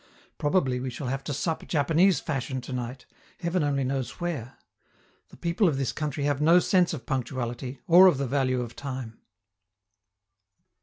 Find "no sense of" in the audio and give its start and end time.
6.41-7.05